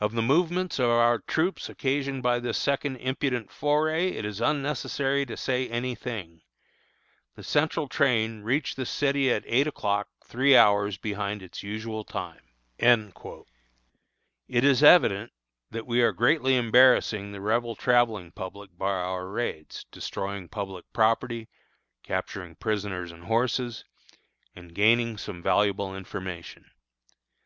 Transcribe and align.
"Of 0.00 0.12
the 0.12 0.20
movements 0.20 0.78
of 0.78 0.90
our 0.90 1.18
troops 1.20 1.70
occasioned 1.70 2.22
by 2.22 2.40
this 2.40 2.58
second 2.58 2.96
impudent 2.98 3.50
foray 3.50 4.08
it 4.10 4.26
is 4.26 4.38
unnecessary 4.38 5.24
to 5.24 5.34
say 5.34 5.66
any 5.66 5.94
thing. 5.94 6.42
The 7.36 7.42
Central 7.42 7.88
train 7.88 8.42
reached 8.42 8.76
this 8.76 8.90
city 8.90 9.32
at 9.32 9.44
eight 9.46 9.66
o'clock, 9.66 10.08
three 10.22 10.54
hours 10.54 10.98
behind 10.98 11.40
its 11.42 11.62
usual 11.62 12.04
time." 12.04 12.42
It 12.78 14.62
is 14.62 14.82
evident 14.82 15.32
that 15.70 15.86
we 15.86 16.02
are 16.02 16.12
greatly 16.12 16.54
embarrassing 16.56 17.32
the 17.32 17.40
Rebel 17.40 17.74
travelling 17.74 18.32
public 18.32 18.76
by 18.76 18.92
our 18.92 19.26
raids, 19.26 19.86
destroying 19.90 20.48
public 20.50 20.84
property, 20.92 21.48
capturing 22.02 22.56
prisoners 22.56 23.10
and 23.10 23.24
horses, 23.24 23.86
and 24.54 24.74
gaining 24.74 25.16
some 25.16 25.42
valuable 25.42 25.96
information. 25.96 26.70